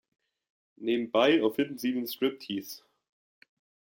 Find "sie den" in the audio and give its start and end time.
1.77-2.07